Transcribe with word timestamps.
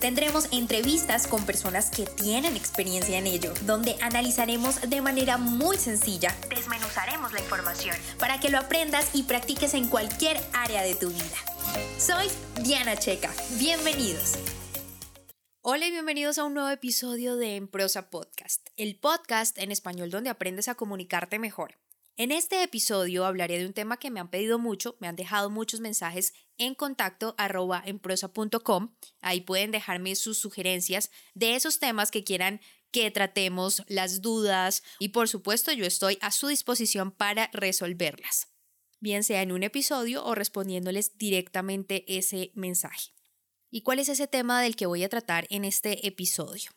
Tendremos 0.00 0.48
entrevistas 0.50 1.26
con 1.26 1.44
personas 1.44 1.90
que 1.90 2.06
tienen 2.06 2.56
experiencia 2.56 3.18
en 3.18 3.26
ello, 3.26 3.52
donde 3.66 3.96
analizaremos 4.00 4.80
de 4.88 5.02
manera 5.02 5.36
muy 5.36 5.76
sencilla, 5.76 6.34
desmenuzaremos 6.48 7.34
la 7.34 7.40
información 7.40 7.94
para 8.18 8.40
que 8.40 8.48
lo 8.48 8.56
aprendas 8.56 9.10
y 9.12 9.24
practiques 9.24 9.74
en 9.74 9.88
cualquier 9.88 10.40
área 10.54 10.82
de 10.82 10.94
tu 10.94 11.10
vida. 11.10 11.36
Soy 11.98 12.28
Diana 12.62 12.96
Checa, 12.96 13.30
bienvenidos. 13.58 14.38
Hola 15.60 15.86
y 15.86 15.90
bienvenidos 15.90 16.38
a 16.38 16.44
un 16.44 16.54
nuevo 16.54 16.70
episodio 16.70 17.36
de 17.36 17.56
En 17.56 17.68
Prosa 17.68 18.08
Podcast, 18.08 18.70
el 18.78 18.96
podcast 18.96 19.58
en 19.58 19.70
español 19.70 20.10
donde 20.10 20.30
aprendes 20.30 20.68
a 20.68 20.76
comunicarte 20.76 21.38
mejor. 21.38 21.76
En 22.16 22.32
este 22.32 22.62
episodio 22.62 23.24
hablaré 23.24 23.58
de 23.58 23.66
un 23.66 23.72
tema 23.72 23.98
que 23.98 24.10
me 24.10 24.20
han 24.20 24.30
pedido 24.30 24.58
mucho, 24.58 24.96
me 25.00 25.08
han 25.08 25.16
dejado 25.16 25.48
muchos 25.48 25.80
mensajes 25.80 26.34
en 26.58 26.74
contacto 26.74 27.34
arroba 27.38 27.82
en 27.84 27.98
prosa.com. 27.98 28.94
Ahí 29.22 29.40
pueden 29.40 29.70
dejarme 29.70 30.14
sus 30.14 30.38
sugerencias 30.38 31.10
de 31.34 31.54
esos 31.54 31.78
temas 31.78 32.10
que 32.10 32.24
quieran 32.24 32.60
que 32.90 33.10
tratemos, 33.10 33.82
las 33.86 34.20
dudas 34.20 34.82
y 34.98 35.10
por 35.10 35.28
supuesto 35.28 35.72
yo 35.72 35.84
estoy 35.86 36.18
a 36.20 36.30
su 36.30 36.48
disposición 36.48 37.12
para 37.12 37.48
resolverlas, 37.52 38.48
bien 38.98 39.22
sea 39.22 39.42
en 39.42 39.52
un 39.52 39.62
episodio 39.62 40.24
o 40.24 40.34
respondiéndoles 40.34 41.16
directamente 41.16 42.04
ese 42.08 42.50
mensaje. 42.54 43.12
¿Y 43.70 43.82
cuál 43.82 44.00
es 44.00 44.08
ese 44.08 44.26
tema 44.26 44.60
del 44.60 44.74
que 44.74 44.86
voy 44.86 45.04
a 45.04 45.08
tratar 45.08 45.46
en 45.50 45.64
este 45.64 46.06
episodio? 46.06 46.72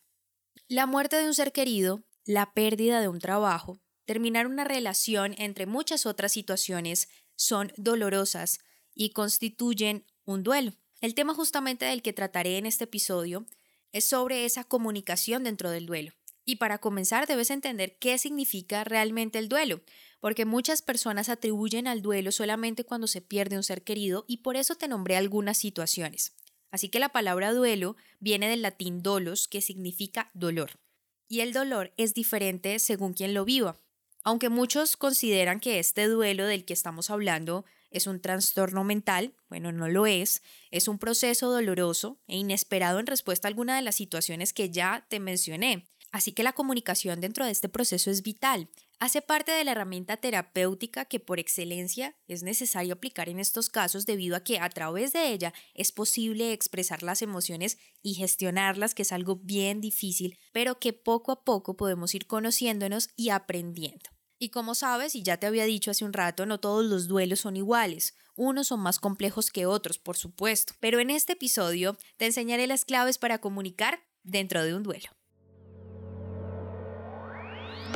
La 0.67 0.85
muerte 0.85 1.15
de 1.15 1.25
un 1.25 1.33
ser 1.33 1.51
querido, 1.51 2.03
la 2.25 2.53
pérdida 2.53 3.01
de 3.01 3.07
un 3.07 3.19
trabajo, 3.19 3.81
Terminar 4.05 4.47
una 4.47 4.63
relación 4.63 5.35
entre 5.37 5.65
muchas 5.65 6.05
otras 6.05 6.31
situaciones 6.31 7.07
son 7.35 7.71
dolorosas 7.77 8.59
y 8.93 9.11
constituyen 9.11 10.05
un 10.25 10.43
duelo. 10.43 10.73
El 11.01 11.15
tema 11.15 11.33
justamente 11.33 11.85
del 11.85 12.01
que 12.01 12.13
trataré 12.13 12.57
en 12.57 12.65
este 12.65 12.85
episodio 12.85 13.45
es 13.91 14.05
sobre 14.05 14.45
esa 14.45 14.63
comunicación 14.63 15.43
dentro 15.43 15.69
del 15.69 15.85
duelo. 15.85 16.13
Y 16.45 16.57
para 16.57 16.79
comenzar 16.79 17.27
debes 17.27 17.51
entender 17.51 17.97
qué 17.99 18.17
significa 18.17 18.83
realmente 18.83 19.39
el 19.39 19.47
duelo, 19.47 19.81
porque 20.19 20.45
muchas 20.45 20.81
personas 20.81 21.29
atribuyen 21.29 21.87
al 21.87 22.01
duelo 22.01 22.31
solamente 22.31 22.83
cuando 22.83 23.07
se 23.07 23.21
pierde 23.21 23.55
un 23.55 23.63
ser 23.63 23.83
querido 23.83 24.25
y 24.27 24.37
por 24.37 24.57
eso 24.57 24.75
te 24.75 24.87
nombré 24.87 25.15
algunas 25.15 25.57
situaciones. 25.57 26.35
Así 26.71 26.89
que 26.89 26.99
la 26.99 27.09
palabra 27.09 27.53
duelo 27.53 27.95
viene 28.19 28.49
del 28.49 28.61
latín 28.61 29.03
dolos, 29.03 29.47
que 29.47 29.61
significa 29.61 30.31
dolor. 30.33 30.79
Y 31.27 31.41
el 31.41 31.53
dolor 31.53 31.93
es 31.97 32.13
diferente 32.13 32.79
según 32.79 33.13
quien 33.13 33.33
lo 33.33 33.45
viva. 33.45 33.79
Aunque 34.23 34.49
muchos 34.49 34.95
consideran 34.95 35.59
que 35.59 35.79
este 35.79 36.07
duelo 36.07 36.45
del 36.45 36.63
que 36.63 36.73
estamos 36.73 37.09
hablando 37.09 37.65
es 37.91 38.07
un 38.07 38.21
trastorno 38.21 38.83
mental, 38.83 39.35
bueno, 39.49 39.71
no 39.71 39.89
lo 39.89 40.05
es, 40.07 40.41
es 40.71 40.87
un 40.87 40.97
proceso 40.97 41.51
doloroso 41.51 42.21
e 42.27 42.37
inesperado 42.37 42.99
en 42.99 43.07
respuesta 43.07 43.47
a 43.47 43.49
alguna 43.49 43.75
de 43.75 43.81
las 43.81 43.95
situaciones 43.95 44.53
que 44.53 44.69
ya 44.69 45.05
te 45.09 45.19
mencioné. 45.19 45.87
Así 46.13 46.31
que 46.31 46.43
la 46.43 46.53
comunicación 46.53 47.21
dentro 47.21 47.43
de 47.43 47.51
este 47.51 47.69
proceso 47.69 48.11
es 48.11 48.21
vital. 48.21 48.69
Hace 48.99 49.21
parte 49.21 49.51
de 49.51 49.63
la 49.63 49.71
herramienta 49.71 50.15
terapéutica 50.15 51.05
que 51.05 51.19
por 51.19 51.39
excelencia 51.39 52.15
es 52.27 52.43
necesario 52.43 52.93
aplicar 52.93 53.29
en 53.29 53.39
estos 53.39 53.69
casos 53.69 54.05
debido 54.05 54.35
a 54.35 54.43
que 54.43 54.59
a 54.59 54.69
través 54.69 55.11
de 55.11 55.33
ella 55.33 55.53
es 55.73 55.91
posible 55.91 56.53
expresar 56.53 57.03
las 57.03 57.23
emociones 57.23 57.79
y 58.01 58.13
gestionarlas, 58.13 58.93
que 58.93 59.01
es 59.01 59.11
algo 59.11 59.37
bien 59.37 59.81
difícil, 59.81 60.37
pero 60.51 60.79
que 60.79 60.93
poco 60.93 61.31
a 61.31 61.43
poco 61.43 61.75
podemos 61.75 62.13
ir 62.13 62.27
conociéndonos 62.27 63.09
y 63.17 63.29
aprendiendo. 63.29 64.12
Y 64.43 64.49
como 64.49 64.75
sabes, 64.75 65.15
y 65.15 65.23
ya 65.23 65.37
te 65.37 65.47
había 65.47 65.63
dicho 65.63 65.89
hace 65.89 66.03
un 66.03 66.11
rato, 66.11 66.45
no 66.45 66.59
todos 66.59 66.83
los 66.83 67.07
duelos 67.07 67.39
son 67.39 67.55
iguales. 67.55 68.13
Unos 68.35 68.67
son 68.67 68.81
más 68.81 68.99
complejos 68.99 69.49
que 69.49 69.65
otros, 69.65 69.99
por 69.99 70.17
supuesto. 70.17 70.73
Pero 70.81 70.99
en 70.99 71.11
este 71.11 71.31
episodio 71.31 71.95
te 72.17 72.25
enseñaré 72.25 72.67
las 72.67 72.83
claves 72.83 73.17
para 73.17 73.37
comunicar 73.37 74.01
dentro 74.21 74.65
de 74.65 74.75
un 74.75 74.83
duelo. 74.83 75.07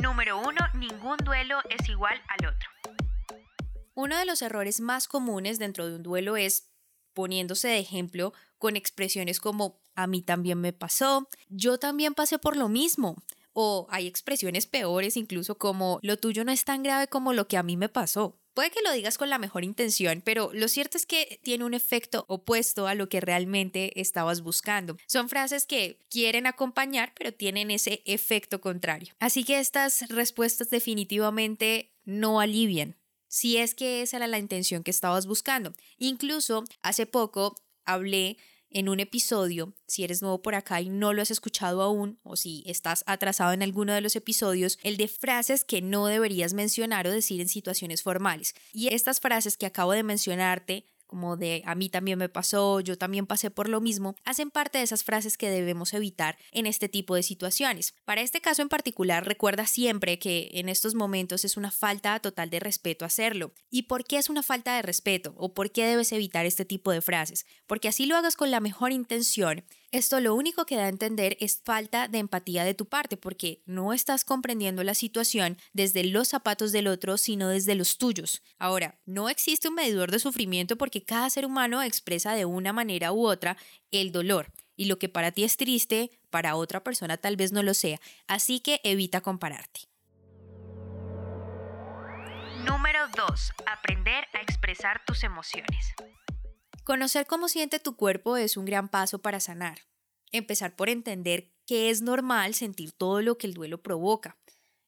Número 0.02 0.40
1. 0.40 0.50
Ningún 0.76 1.18
duelo 1.18 1.58
es 1.68 1.86
igual 1.86 2.18
al 2.28 2.46
otro. 2.46 2.70
Uno 3.92 4.16
de 4.16 4.24
los 4.24 4.40
errores 4.40 4.80
más 4.80 5.06
comunes 5.06 5.58
dentro 5.58 5.86
de 5.86 5.96
un 5.96 6.02
duelo 6.02 6.38
es 6.38 6.70
poniéndose 7.12 7.68
de 7.68 7.78
ejemplo 7.80 8.32
con 8.56 8.74
expresiones 8.74 9.38
como 9.38 9.82
a 9.96 10.06
mí 10.06 10.22
también 10.22 10.60
me 10.60 10.72
pasó, 10.72 11.28
yo 11.48 11.78
también 11.78 12.14
pasé 12.14 12.38
por 12.38 12.56
lo 12.56 12.68
mismo, 12.68 13.16
o 13.60 13.88
hay 13.90 14.06
expresiones 14.06 14.66
peores 14.66 15.16
incluso 15.16 15.58
como 15.58 15.98
lo 16.02 16.16
tuyo 16.16 16.44
no 16.44 16.52
es 16.52 16.64
tan 16.64 16.84
grave 16.84 17.08
como 17.08 17.32
lo 17.32 17.48
que 17.48 17.56
a 17.56 17.64
mí 17.64 17.76
me 17.76 17.88
pasó. 17.88 18.38
Puede 18.54 18.70
que 18.70 18.82
lo 18.82 18.92
digas 18.92 19.18
con 19.18 19.30
la 19.30 19.38
mejor 19.38 19.64
intención, 19.64 20.22
pero 20.24 20.52
lo 20.52 20.68
cierto 20.68 20.96
es 20.96 21.06
que 21.06 21.40
tiene 21.42 21.64
un 21.64 21.74
efecto 21.74 22.24
opuesto 22.28 22.86
a 22.86 22.94
lo 22.94 23.08
que 23.08 23.20
realmente 23.20 24.00
estabas 24.00 24.42
buscando. 24.42 24.96
Son 25.08 25.28
frases 25.28 25.66
que 25.66 25.98
quieren 26.08 26.46
acompañar, 26.46 27.12
pero 27.18 27.34
tienen 27.34 27.72
ese 27.72 28.00
efecto 28.04 28.60
contrario. 28.60 29.12
Así 29.18 29.42
que 29.42 29.58
estas 29.58 30.08
respuestas 30.08 30.70
definitivamente 30.70 31.90
no 32.04 32.38
alivian, 32.38 32.96
si 33.26 33.56
es 33.56 33.74
que 33.74 34.02
esa 34.02 34.18
era 34.18 34.28
la 34.28 34.38
intención 34.38 34.84
que 34.84 34.92
estabas 34.92 35.26
buscando. 35.26 35.74
Incluso 35.98 36.62
hace 36.82 37.06
poco 37.06 37.56
hablé 37.84 38.38
en 38.70 38.88
un 38.88 39.00
episodio, 39.00 39.74
si 39.86 40.04
eres 40.04 40.22
nuevo 40.22 40.42
por 40.42 40.54
acá 40.54 40.80
y 40.80 40.88
no 40.88 41.12
lo 41.12 41.22
has 41.22 41.30
escuchado 41.30 41.82
aún, 41.82 42.18
o 42.22 42.36
si 42.36 42.62
estás 42.66 43.04
atrasado 43.06 43.52
en 43.52 43.62
alguno 43.62 43.94
de 43.94 44.00
los 44.00 44.16
episodios, 44.16 44.78
el 44.82 44.96
de 44.96 45.08
frases 45.08 45.64
que 45.64 45.82
no 45.82 46.06
deberías 46.06 46.54
mencionar 46.54 47.06
o 47.06 47.12
decir 47.12 47.40
en 47.40 47.48
situaciones 47.48 48.02
formales. 48.02 48.54
Y 48.72 48.88
estas 48.88 49.20
frases 49.20 49.56
que 49.56 49.66
acabo 49.66 49.92
de 49.92 50.02
mencionarte 50.02 50.86
como 51.08 51.36
de 51.36 51.62
a 51.66 51.74
mí 51.74 51.88
también 51.88 52.18
me 52.18 52.28
pasó, 52.28 52.78
yo 52.78 52.96
también 52.96 53.26
pasé 53.26 53.50
por 53.50 53.68
lo 53.68 53.80
mismo, 53.80 54.14
hacen 54.24 54.52
parte 54.52 54.78
de 54.78 54.84
esas 54.84 55.02
frases 55.02 55.36
que 55.36 55.50
debemos 55.50 55.92
evitar 55.94 56.38
en 56.52 56.66
este 56.66 56.88
tipo 56.88 57.16
de 57.16 57.24
situaciones. 57.24 57.94
Para 58.04 58.20
este 58.20 58.40
caso 58.40 58.62
en 58.62 58.68
particular, 58.68 59.26
recuerda 59.26 59.66
siempre 59.66 60.20
que 60.20 60.50
en 60.52 60.68
estos 60.68 60.94
momentos 60.94 61.44
es 61.44 61.56
una 61.56 61.72
falta 61.72 62.20
total 62.20 62.50
de 62.50 62.60
respeto 62.60 63.04
hacerlo. 63.04 63.52
¿Y 63.70 63.84
por 63.84 64.04
qué 64.04 64.18
es 64.18 64.28
una 64.28 64.42
falta 64.42 64.76
de 64.76 64.82
respeto? 64.82 65.34
¿O 65.36 65.54
por 65.54 65.72
qué 65.72 65.86
debes 65.86 66.12
evitar 66.12 66.46
este 66.46 66.64
tipo 66.64 66.92
de 66.92 67.02
frases? 67.02 67.46
Porque 67.66 67.88
así 67.88 68.06
lo 68.06 68.16
hagas 68.16 68.36
con 68.36 68.50
la 68.50 68.60
mejor 68.60 68.92
intención, 68.92 69.64
esto 69.90 70.20
lo 70.20 70.34
único 70.34 70.66
que 70.66 70.76
da 70.76 70.84
a 70.84 70.88
entender 70.88 71.36
es 71.40 71.62
falta 71.64 72.08
de 72.08 72.18
empatía 72.18 72.64
de 72.64 72.74
tu 72.74 72.86
parte, 72.86 73.16
porque 73.16 73.62
no 73.64 73.92
estás 73.92 74.24
comprendiendo 74.24 74.84
la 74.84 74.94
situación 74.94 75.56
desde 75.72 76.04
los 76.04 76.28
zapatos 76.28 76.72
del 76.72 76.88
otro, 76.88 77.16
sino 77.16 77.48
desde 77.48 77.74
los 77.74 77.96
tuyos. 77.96 78.42
Ahora, 78.58 78.98
no 79.06 79.28
existe 79.28 79.68
un 79.68 79.74
medidor 79.74 80.10
de 80.10 80.18
sufrimiento 80.18 80.76
porque 80.76 81.04
cada 81.04 81.30
ser 81.30 81.46
humano 81.46 81.82
expresa 81.82 82.34
de 82.34 82.44
una 82.44 82.72
manera 82.72 83.12
u 83.12 83.26
otra 83.26 83.56
el 83.90 84.12
dolor. 84.12 84.52
Y 84.76 84.84
lo 84.84 84.98
que 84.98 85.08
para 85.08 85.32
ti 85.32 85.44
es 85.44 85.56
triste, 85.56 86.10
para 86.30 86.54
otra 86.54 86.84
persona 86.84 87.16
tal 87.16 87.36
vez 87.36 87.52
no 87.52 87.62
lo 87.62 87.74
sea. 87.74 87.98
Así 88.26 88.60
que 88.60 88.80
evita 88.84 89.22
compararte. 89.22 89.80
Número 92.64 93.08
2. 93.16 93.52
Aprender 93.66 94.26
a 94.34 94.42
expresar 94.42 95.02
tus 95.06 95.24
emociones. 95.24 95.94
Conocer 96.88 97.26
cómo 97.26 97.50
siente 97.50 97.80
tu 97.80 97.96
cuerpo 97.96 98.38
es 98.38 98.56
un 98.56 98.64
gran 98.64 98.88
paso 98.88 99.18
para 99.18 99.40
sanar. 99.40 99.80
Empezar 100.32 100.74
por 100.74 100.88
entender 100.88 101.52
que 101.66 101.90
es 101.90 102.00
normal 102.00 102.54
sentir 102.54 102.92
todo 102.92 103.20
lo 103.20 103.36
que 103.36 103.46
el 103.46 103.52
duelo 103.52 103.82
provoca. 103.82 104.38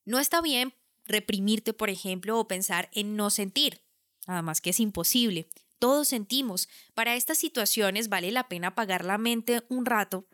No 0.07 0.19
está 0.19 0.41
bien 0.41 0.73
reprimirte, 1.05 1.75
por 1.75 1.91
ejemplo, 1.91 2.39
o 2.39 2.49
pensar 2.49 2.89
en 2.95 3.17
no 3.17 3.29
sentir. 3.29 3.83
Nada 4.27 4.41
más 4.41 4.63
que 4.63 4.71
es 4.71 4.81
imposible. 4.81 5.51
Todos 5.79 6.09
sentimos. 6.09 6.71
Para 6.95 7.17
estas 7.17 7.37
situaciones 7.37 8.09
vale 8.09 8.33
la 8.33 8.49
pena 8.49 8.69
apagar 8.69 9.05
la 9.05 9.19
mente 9.19 9.63
un 9.69 9.85
rato 9.85 10.27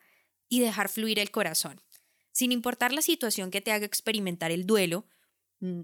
y 0.49 0.61
dejar 0.61 0.89
fluir 0.89 1.19
el 1.19 1.33
corazón. 1.33 1.81
Sin 2.31 2.53
importar 2.53 2.93
la 2.93 3.03
situación 3.03 3.51
que 3.51 3.61
te 3.61 3.73
haga 3.73 3.87
experimentar 3.87 4.53
el 4.53 4.67
duelo, 4.67 5.09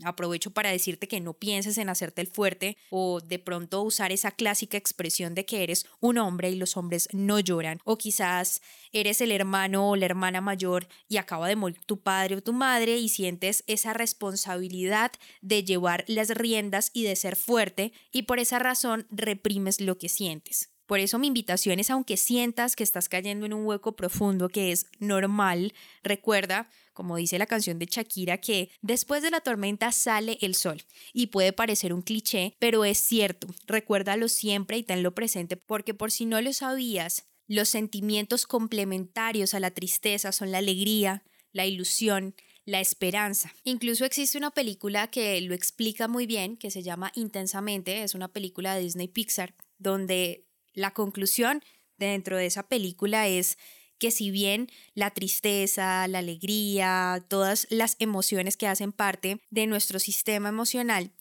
aprovecho 0.04 0.50
para 0.50 0.70
decirte 0.70 1.08
que 1.08 1.20
no 1.20 1.34
pienses 1.34 1.78
en 1.78 1.88
hacerte 1.88 2.20
el 2.20 2.26
fuerte 2.26 2.76
o 2.90 3.20
de 3.20 3.38
pronto 3.38 3.82
usar 3.82 4.12
esa 4.12 4.30
clásica 4.30 4.76
expresión 4.76 5.34
de 5.34 5.44
que 5.44 5.62
eres 5.62 5.86
un 6.00 6.19
hombre 6.19 6.50
y 6.50 6.56
los 6.56 6.76
hombres 6.76 7.08
no 7.12 7.40
lloran 7.40 7.80
o 7.84 7.96
quizás 7.96 8.60
eres 8.92 9.20
el 9.20 9.32
hermano 9.32 9.90
o 9.90 9.96
la 9.96 10.06
hermana 10.06 10.40
mayor 10.40 10.86
y 11.08 11.16
acaba 11.16 11.48
de 11.48 11.56
morir 11.56 11.80
tu 11.86 12.00
padre 12.00 12.36
o 12.36 12.42
tu 12.42 12.52
madre 12.52 12.98
y 12.98 13.08
sientes 13.08 13.64
esa 13.66 13.92
responsabilidad 13.92 15.12
de 15.40 15.64
llevar 15.64 16.04
las 16.06 16.28
riendas 16.30 16.90
y 16.92 17.04
de 17.04 17.16
ser 17.16 17.36
fuerte 17.36 17.92
y 18.12 18.22
por 18.22 18.38
esa 18.38 18.58
razón 18.58 19.06
reprimes 19.10 19.80
lo 19.80 19.98
que 19.98 20.08
sientes. 20.08 20.72
Por 20.86 21.00
eso 21.00 21.19
mi 21.19 21.28
invitación 21.28 21.78
es, 21.80 21.88
aunque 21.90 22.19
sientas 22.19 22.76
que 22.76 22.82
estás 22.82 23.08
cayendo 23.08 23.46
en 23.46 23.54
un 23.54 23.64
hueco 23.64 23.96
profundo 23.96 24.48
que 24.48 24.72
es 24.72 24.86
normal, 24.98 25.72
recuerda 26.02 26.69
como 26.93 27.17
dice 27.17 27.39
la 27.39 27.47
canción 27.47 27.79
de 27.79 27.87
Shakira, 27.87 28.39
que 28.39 28.71
después 28.81 29.23
de 29.23 29.31
la 29.31 29.41
tormenta 29.41 29.93
sale 29.93 30.39
el 30.41 30.55
sol. 30.55 30.83
Y 31.12 31.29
puede 31.29 31.53
parecer 31.53 31.93
un 31.93 32.03
cliché, 32.03 32.56
pero 32.59 32.85
es 32.85 32.99
cierto. 32.99 33.49
Recuérdalo 33.67 34.29
siempre 34.29 34.79
y 34.79 34.83
tenlo 34.83 35.15
presente 35.15 35.56
porque 35.56 35.94
por 35.94 36.11
si 36.11 36.25
no 36.25 36.41
lo 36.41 36.53
sabías, 36.53 37.27
los 37.49 37.69
sentimientos 37.69 38.47
complementarios 38.47 39.55
a 39.55 39.61
la 39.61 39.71
tristeza 39.71 40.33
son 40.33 40.53
la 40.53 40.59
alegría, 40.59 41.23
la 41.53 41.67
ilusión, 41.67 42.35
la 42.65 42.81
esperanza. 42.81 43.53
Incluso 43.65 44.05
existe 44.05 44.39
una 44.39 44.50
película 44.50 45.09
que 45.09 45.41
lo 45.41 45.55
explica 45.55 46.09
muy 46.09 46.27
bien, 46.27 46.56
que 46.56 46.71
se 46.71 46.83
llama 46.83 47.12
Intensamente, 47.15 48.03
es 48.03 48.15
una 48.15 48.29
película 48.29 48.75
de 48.75 48.83
Disney 48.83 49.09
Pixar, 49.09 49.55
donde 49.79 50.47
la 50.73 50.93
conclusión 50.94 51.62
dentro 51.99 52.37
de 52.37 52.47
esa 52.47 52.69
película 52.69 53.29
es 53.29 53.59
que 54.02 54.10
si 54.10 54.32
bien 54.32 54.69
la 54.94 55.12
tristeza, 55.12 56.08
la 56.08 56.19
alegría, 56.19 57.25
todas 57.28 57.69
las 57.70 57.94
emociones 58.00 58.56
que 58.56 58.66
hacen 58.66 58.90
parte 58.90 59.40
de 59.50 59.69
nuestro 59.69 60.00
sistema 60.00 60.49
emocional 60.49 61.12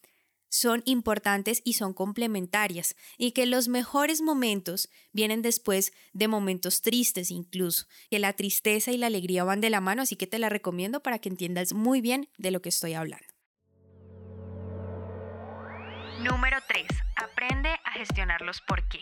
son 0.50 0.82
importantes 0.86 1.62
y 1.64 1.74
son 1.74 1.94
complementarias 1.94 2.96
y 3.20 3.34
que 3.34 3.46
los 3.46 3.68
mejores 3.68 4.24
momentos 4.24 4.90
vienen 5.12 5.44
después 5.44 5.94
de 6.14 6.28
momentos 6.28 6.82
tristes 6.82 7.30
incluso, 7.30 7.86
que 8.10 8.18
la 8.18 8.34
tristeza 8.34 8.92
y 8.92 8.98
la 8.98 9.08
alegría 9.08 9.44
van 9.44 9.62
de 9.62 9.70
la 9.70 9.80
mano, 9.80 10.02
así 10.02 10.16
que 10.16 10.26
te 10.26 10.40
la 10.40 10.50
recomiendo 10.50 11.04
para 11.04 11.20
que 11.20 11.30
entiendas 11.30 11.74
muy 11.74 12.02
bien 12.02 12.30
de 12.40 12.50
lo 12.50 12.64
que 12.64 12.70
estoy 12.70 12.96
hablando. 12.96 13.28
Número 16.24 16.58
3. 16.68 16.88
Aprende 17.18 17.70
a 17.70 17.92
gestionar 17.92 18.42
los 18.42 18.60
por 18.62 18.88
qué. 18.88 19.02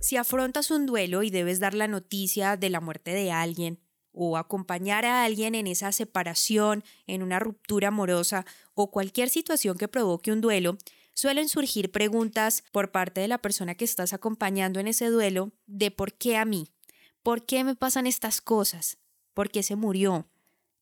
Si 0.00 0.16
afrontas 0.16 0.70
un 0.70 0.86
duelo 0.86 1.22
y 1.22 1.30
debes 1.30 1.60
dar 1.60 1.74
la 1.74 1.88
noticia 1.88 2.56
de 2.56 2.70
la 2.70 2.80
muerte 2.80 3.12
de 3.12 3.32
alguien, 3.32 3.80
o 4.12 4.38
acompañar 4.38 5.04
a 5.04 5.24
alguien 5.24 5.54
en 5.54 5.66
esa 5.66 5.92
separación, 5.92 6.82
en 7.06 7.22
una 7.22 7.38
ruptura 7.38 7.88
amorosa 7.88 8.46
o 8.74 8.90
cualquier 8.90 9.28
situación 9.28 9.76
que 9.76 9.88
provoque 9.88 10.32
un 10.32 10.40
duelo, 10.40 10.78
suelen 11.12 11.48
surgir 11.48 11.92
preguntas 11.92 12.64
por 12.72 12.90
parte 12.90 13.20
de 13.20 13.28
la 13.28 13.38
persona 13.38 13.74
que 13.74 13.84
estás 13.84 14.14
acompañando 14.14 14.80
en 14.80 14.88
ese 14.88 15.06
duelo 15.10 15.52
de 15.66 15.90
por 15.90 16.14
qué 16.14 16.36
a 16.36 16.46
mí, 16.46 16.68
por 17.22 17.44
qué 17.44 17.62
me 17.62 17.74
pasan 17.74 18.06
estas 18.06 18.40
cosas, 18.40 18.98
por 19.34 19.50
qué 19.50 19.62
se 19.62 19.76
murió, 19.76 20.30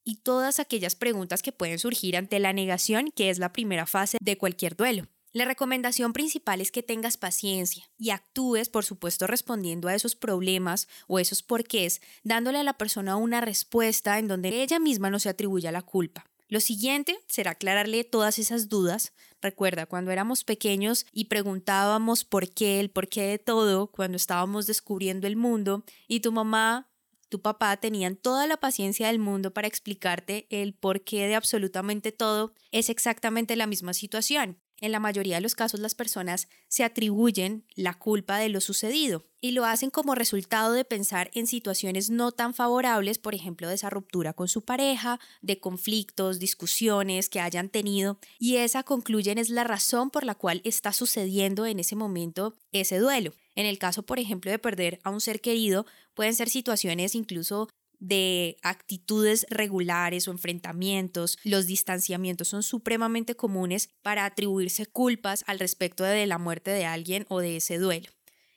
y 0.05 0.17
todas 0.17 0.61
aquellas 0.61 0.95
preguntas 0.95 1.43
que 1.43 1.53
pueden 1.53 1.79
surgir 1.79 2.17
ante 2.17 2.39
la 2.39 2.53
negación, 2.53 3.11
que 3.17 3.31
es 3.31 3.39
la 3.39 3.53
primera 3.53 3.87
fase 3.87 4.19
de 4.21 4.39
cualquier 4.39 4.77
duelo. 4.77 5.09
La 5.35 5.45
recomendación 5.45 6.13
principal 6.13 6.61
es 6.61 6.71
que 6.71 6.85
tengas 6.85 7.17
paciencia 7.17 7.91
y 7.99 8.11
actúes, 8.11 8.69
por 8.69 8.85
supuesto, 8.85 9.27
respondiendo 9.27 9.89
a 9.89 9.95
esos 9.97 10.15
problemas 10.15 10.87
o 11.09 11.19
esos 11.19 11.43
porqués, 11.43 12.01
dándole 12.23 12.59
a 12.59 12.63
la 12.63 12.79
persona 12.79 13.17
una 13.17 13.41
respuesta 13.41 14.21
en 14.21 14.29
donde 14.29 14.63
ella 14.63 14.79
misma 14.79 15.11
no 15.11 15.19
se 15.19 15.29
atribuya 15.29 15.73
la 15.73 15.83
culpa. 15.83 16.25
Lo 16.47 16.61
siguiente 16.61 17.19
será 17.27 17.51
aclararle 17.51 18.05
todas 18.05 18.39
esas 18.39 18.69
dudas. 18.69 19.13
Recuerda, 19.43 19.87
cuando 19.87 20.13
éramos 20.13 20.45
pequeños 20.45 21.05
y 21.11 21.25
preguntábamos 21.25 22.25
por 22.25 22.49
qué, 22.49 22.79
el 22.79 22.91
porqué 22.91 23.23
de 23.23 23.41
todo, 23.41 23.89
cuando 23.89 24.15
estábamos 24.15 24.69
descubriendo 24.69 25.27
el 25.27 25.35
mundo, 25.35 25.85
y 26.07 26.21
tu 26.21 26.31
mamá 26.31 26.93
tu 27.29 27.43
papá 27.43 27.77
tenían 27.79 28.15
toda 28.15 28.47
la 28.47 28.59
paciencia 28.59 29.09
del 29.09 29.19
mundo 29.19 29.53
para 29.53 29.67
explicarte 29.67 30.47
el 30.51 30.75
porqué 30.75 31.27
de 31.27 31.35
absolutamente 31.35 32.13
todo, 32.13 32.55
es 32.71 32.89
exactamente 32.89 33.57
la 33.57 33.67
misma 33.67 33.93
situación. 33.95 34.61
En 34.85 34.93
la 34.93 35.01
mayoría 35.01 35.37
de 35.37 35.41
los 35.41 35.55
casos 35.55 35.81
las 35.81 35.95
personas 35.95 36.47
se 36.69 36.85
atribuyen 36.85 37.65
la 37.75 37.95
culpa 37.95 38.37
de 38.37 38.51
lo 38.51 38.61
sucedido 38.61 39.25
y 39.41 39.53
lo 39.53 39.65
hacen 39.65 39.89
como 39.89 40.15
resultado 40.15 40.75
de 40.75 40.85
pensar 40.85 41.31
en 41.33 41.47
situaciones 41.47 42.11
no 42.11 42.33
tan 42.33 42.53
favorables, 42.53 43.17
por 43.17 43.35
ejemplo, 43.35 43.67
de 43.67 43.77
esa 43.77 43.89
ruptura 43.89 44.35
con 44.35 44.47
su 44.47 44.63
pareja, 44.63 45.21
de 45.41 45.59
conflictos, 45.59 46.39
discusiones 46.39 47.31
que 47.31 47.41
hayan 47.41 47.71
tenido 47.71 48.19
y 48.39 48.57
esa 48.57 48.83
concluyen 48.83 49.39
es 49.39 49.49
la 49.49 49.65
razón 49.65 50.11
por 50.11 50.27
la 50.27 50.35
cual 50.35 50.61
está 50.65 50.93
sucediendo 50.93 51.65
en 51.65 51.81
ese 51.81 51.97
momento 51.97 52.55
ese 52.71 52.99
duelo. 52.99 53.33
En 53.55 53.65
el 53.65 53.79
caso, 53.79 54.03
por 54.03 54.19
ejemplo, 54.19 54.51
de 54.51 54.59
perder 54.59 55.01
a 55.03 55.09
un 55.09 55.23
ser 55.23 55.41
querido, 55.41 55.87
pueden 56.13 56.35
ser 56.35 56.51
situaciones 56.51 57.15
incluso 57.15 57.69
de 58.05 58.59
actitudes 58.63 59.47
regulares 59.49 60.29
o 60.29 60.31
enfrentamientos, 60.31 61.39
los 61.43 61.67
distanciamientos 61.67 62.49
son 62.49 62.63
supremamente 62.63 63.35
comunes 63.35 63.89
para 64.03 64.27
atribuirse 64.27 64.85
culpas 64.85 65.43
al 65.47 65.59
respecto 65.59 66.05
de 66.05 66.27
la 66.27 66.37
muerte 66.37 66.71
de 66.71 66.85
alguien 66.85 67.25
o 67.31 67.41
de 67.41 67.57
ese 67.57 67.79
duelo. 67.79 68.11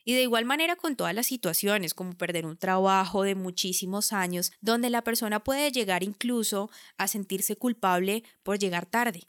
Y 0.04 0.14
de 0.14 0.24
igual 0.24 0.46
manera 0.46 0.76
con 0.76 0.96
todas 0.96 1.14
las 1.14 1.28
situaciones, 1.28 1.94
como 1.94 2.18
perder 2.18 2.46
un 2.46 2.58
trabajo 2.58 3.24
de 3.24 3.36
muchísimos 3.36 4.14
años, 4.14 4.52
donde 4.62 4.90
la 4.90 5.04
persona 5.04 5.44
puede 5.44 5.72
llegar 5.72 6.04
incluso 6.04 6.70
a 6.98 7.08
sentirse 7.08 7.56
culpable 7.56 8.24
por 8.44 8.60
llegar 8.60 8.86
tarde. 8.86 9.24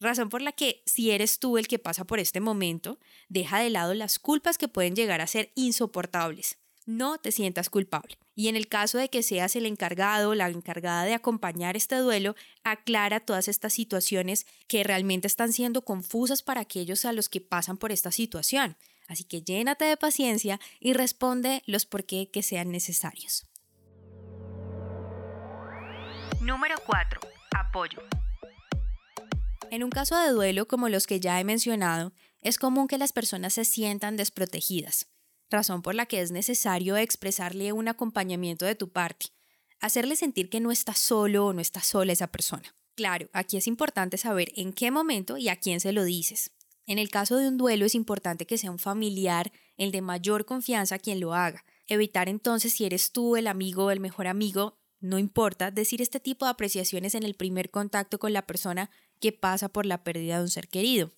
Razón 0.00 0.28
por 0.28 0.42
la 0.42 0.52
que 0.52 0.82
si 0.86 1.10
eres 1.10 1.38
tú 1.38 1.56
el 1.58 1.68
que 1.68 1.78
pasa 1.78 2.04
por 2.04 2.18
este 2.18 2.40
momento, 2.40 2.98
deja 3.28 3.58
de 3.58 3.70
lado 3.70 3.94
las 3.94 4.18
culpas 4.18 4.58
que 4.58 4.68
pueden 4.68 4.96
llegar 4.96 5.20
a 5.20 5.26
ser 5.26 5.52
insoportables 5.54 6.58
no 6.86 7.18
te 7.18 7.32
sientas 7.32 7.70
culpable. 7.70 8.18
Y 8.34 8.48
en 8.48 8.56
el 8.56 8.68
caso 8.68 8.98
de 8.98 9.08
que 9.08 9.22
seas 9.22 9.56
el 9.56 9.66
encargado 9.66 10.30
o 10.30 10.34
la 10.34 10.48
encargada 10.48 11.04
de 11.04 11.14
acompañar 11.14 11.76
este 11.76 11.96
duelo, 11.96 12.34
aclara 12.62 13.20
todas 13.20 13.48
estas 13.48 13.72
situaciones 13.72 14.46
que 14.66 14.84
realmente 14.84 15.26
están 15.26 15.52
siendo 15.52 15.82
confusas 15.82 16.42
para 16.42 16.60
aquellos 16.60 17.04
a 17.04 17.12
los 17.12 17.28
que 17.28 17.40
pasan 17.40 17.76
por 17.76 17.92
esta 17.92 18.10
situación. 18.10 18.76
Así 19.06 19.24
que 19.24 19.42
llénate 19.42 19.84
de 19.84 19.96
paciencia 19.96 20.60
y 20.80 20.92
responde 20.94 21.62
los 21.66 21.86
por 21.86 22.04
qué 22.04 22.30
que 22.30 22.42
sean 22.42 22.70
necesarios. 22.70 23.46
Número 26.40 26.74
4. 26.86 27.20
Apoyo. 27.58 28.02
En 29.70 29.82
un 29.82 29.90
caso 29.90 30.16
de 30.18 30.30
duelo 30.30 30.68
como 30.68 30.88
los 30.88 31.06
que 31.06 31.20
ya 31.20 31.40
he 31.40 31.44
mencionado, 31.44 32.12
es 32.40 32.58
común 32.58 32.88
que 32.88 32.98
las 32.98 33.12
personas 33.12 33.54
se 33.54 33.64
sientan 33.64 34.16
desprotegidas 34.16 35.08
razón 35.54 35.80
por 35.80 35.94
la 35.94 36.06
que 36.06 36.20
es 36.20 36.30
necesario 36.30 36.96
expresarle 36.96 37.72
un 37.72 37.88
acompañamiento 37.88 38.66
de 38.66 38.74
tu 38.74 38.90
parte, 38.90 39.26
hacerle 39.80 40.16
sentir 40.16 40.50
que 40.50 40.60
no 40.60 40.70
está 40.70 40.94
solo 40.94 41.46
o 41.46 41.52
no 41.52 41.60
está 41.60 41.80
sola 41.80 42.12
esa 42.12 42.26
persona. 42.26 42.74
Claro, 42.94 43.28
aquí 43.32 43.56
es 43.56 43.66
importante 43.66 44.18
saber 44.18 44.52
en 44.56 44.72
qué 44.72 44.90
momento 44.90 45.36
y 45.36 45.48
a 45.48 45.56
quién 45.56 45.80
se 45.80 45.92
lo 45.92 46.04
dices. 46.04 46.52
En 46.86 46.98
el 46.98 47.08
caso 47.08 47.36
de 47.36 47.48
un 47.48 47.56
duelo 47.56 47.86
es 47.86 47.94
importante 47.94 48.46
que 48.46 48.58
sea 48.58 48.70
un 48.70 48.78
familiar, 48.78 49.52
el 49.76 49.90
de 49.90 50.02
mayor 50.02 50.44
confianza 50.44 50.98
quien 50.98 51.18
lo 51.18 51.34
haga. 51.34 51.64
Evitar 51.86 52.28
entonces 52.28 52.74
si 52.74 52.84
eres 52.84 53.10
tú 53.10 53.36
el 53.36 53.46
amigo 53.46 53.86
o 53.86 53.90
el 53.90 54.00
mejor 54.00 54.26
amigo, 54.26 54.78
no 55.00 55.18
importa, 55.18 55.70
decir 55.70 56.00
este 56.00 56.20
tipo 56.20 56.44
de 56.44 56.52
apreciaciones 56.52 57.14
en 57.14 57.24
el 57.24 57.34
primer 57.34 57.70
contacto 57.70 58.18
con 58.18 58.32
la 58.32 58.46
persona 58.46 58.90
que 59.20 59.32
pasa 59.32 59.68
por 59.68 59.86
la 59.86 60.04
pérdida 60.04 60.36
de 60.36 60.42
un 60.42 60.48
ser 60.48 60.68
querido. 60.68 61.12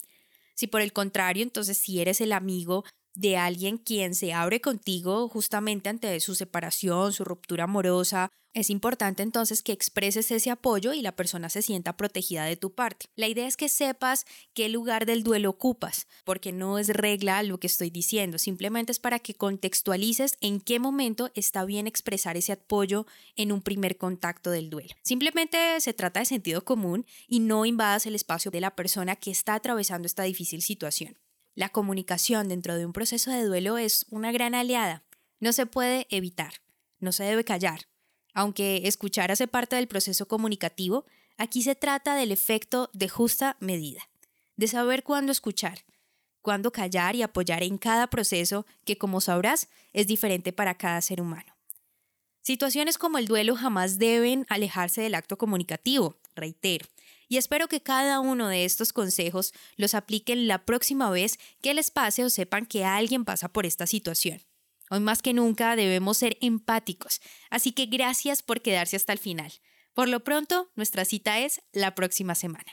Si 0.54 0.66
por 0.66 0.80
el 0.80 0.92
contrario, 0.92 1.42
entonces 1.42 1.78
si 1.78 2.00
eres 2.00 2.20
el 2.20 2.32
amigo 2.32 2.84
de 3.16 3.36
alguien 3.36 3.78
quien 3.78 4.14
se 4.14 4.32
abre 4.32 4.60
contigo 4.60 5.28
justamente 5.28 5.88
ante 5.88 6.18
su 6.20 6.34
separación, 6.34 7.12
su 7.12 7.24
ruptura 7.24 7.64
amorosa, 7.64 8.30
es 8.56 8.70
importante 8.70 9.22
entonces 9.22 9.62
que 9.62 9.72
expreses 9.72 10.30
ese 10.30 10.50
apoyo 10.50 10.94
y 10.94 11.02
la 11.02 11.12
persona 11.14 11.50
se 11.50 11.60
sienta 11.60 11.98
protegida 11.98 12.46
de 12.46 12.56
tu 12.56 12.74
parte. 12.74 13.04
La 13.14 13.28
idea 13.28 13.46
es 13.46 13.58
que 13.58 13.68
sepas 13.68 14.24
qué 14.54 14.70
lugar 14.70 15.04
del 15.04 15.22
duelo 15.22 15.50
ocupas, 15.50 16.06
porque 16.24 16.52
no 16.52 16.78
es 16.78 16.88
regla 16.88 17.42
lo 17.42 17.60
que 17.60 17.66
estoy 17.66 17.90
diciendo, 17.90 18.38
simplemente 18.38 18.92
es 18.92 18.98
para 18.98 19.18
que 19.18 19.34
contextualices 19.34 20.38
en 20.40 20.62
qué 20.62 20.78
momento 20.78 21.30
está 21.34 21.66
bien 21.66 21.86
expresar 21.86 22.38
ese 22.38 22.52
apoyo 22.52 23.06
en 23.34 23.52
un 23.52 23.60
primer 23.60 23.98
contacto 23.98 24.50
del 24.50 24.70
duelo. 24.70 24.94
Simplemente 25.02 25.78
se 25.82 25.92
trata 25.92 26.20
de 26.20 26.26
sentido 26.26 26.64
común 26.64 27.04
y 27.28 27.40
no 27.40 27.66
invadas 27.66 28.06
el 28.06 28.14
espacio 28.14 28.50
de 28.50 28.62
la 28.62 28.74
persona 28.74 29.16
que 29.16 29.30
está 29.30 29.52
atravesando 29.52 30.06
esta 30.06 30.22
difícil 30.22 30.62
situación. 30.62 31.18
La 31.56 31.70
comunicación 31.70 32.48
dentro 32.48 32.76
de 32.76 32.84
un 32.84 32.92
proceso 32.92 33.30
de 33.30 33.42
duelo 33.42 33.78
es 33.78 34.04
una 34.10 34.30
gran 34.30 34.54
aliada. 34.54 35.04
No 35.40 35.54
se 35.54 35.64
puede 35.64 36.06
evitar, 36.10 36.52
no 37.00 37.12
se 37.12 37.24
debe 37.24 37.44
callar. 37.44 37.88
Aunque 38.34 38.82
escuchar 38.84 39.32
hace 39.32 39.48
parte 39.48 39.74
del 39.76 39.88
proceso 39.88 40.28
comunicativo, 40.28 41.06
aquí 41.38 41.62
se 41.62 41.74
trata 41.74 42.14
del 42.14 42.30
efecto 42.30 42.90
de 42.92 43.08
justa 43.08 43.56
medida, 43.58 44.02
de 44.56 44.68
saber 44.68 45.02
cuándo 45.02 45.32
escuchar, 45.32 45.78
cuándo 46.42 46.72
callar 46.72 47.16
y 47.16 47.22
apoyar 47.22 47.62
en 47.62 47.78
cada 47.78 48.08
proceso 48.08 48.66
que, 48.84 48.98
como 48.98 49.22
sabrás, 49.22 49.70
es 49.94 50.06
diferente 50.06 50.52
para 50.52 50.76
cada 50.76 51.00
ser 51.00 51.22
humano. 51.22 51.56
Situaciones 52.42 52.98
como 52.98 53.16
el 53.16 53.26
duelo 53.26 53.56
jamás 53.56 53.98
deben 53.98 54.44
alejarse 54.50 55.00
del 55.00 55.14
acto 55.14 55.38
comunicativo, 55.38 56.20
reitero 56.34 56.86
y 57.28 57.36
espero 57.36 57.68
que 57.68 57.82
cada 57.82 58.20
uno 58.20 58.48
de 58.48 58.64
estos 58.64 58.92
consejos 58.92 59.52
los 59.76 59.94
apliquen 59.94 60.48
la 60.48 60.64
próxima 60.64 61.10
vez 61.10 61.38
que 61.62 61.74
les 61.74 61.90
pase 61.90 62.24
o 62.24 62.30
sepan 62.30 62.66
que 62.66 62.84
alguien 62.84 63.24
pasa 63.24 63.48
por 63.48 63.66
esta 63.66 63.86
situación. 63.86 64.42
Hoy 64.90 65.00
más 65.00 65.22
que 65.22 65.32
nunca 65.32 65.74
debemos 65.74 66.18
ser 66.18 66.38
empáticos, 66.40 67.20
así 67.50 67.72
que 67.72 67.86
gracias 67.86 68.42
por 68.42 68.62
quedarse 68.62 68.96
hasta 68.96 69.12
el 69.12 69.18
final. 69.18 69.52
Por 69.94 70.08
lo 70.08 70.22
pronto, 70.22 70.70
nuestra 70.76 71.04
cita 71.04 71.40
es 71.40 71.62
la 71.72 71.94
próxima 71.94 72.34
semana. 72.34 72.72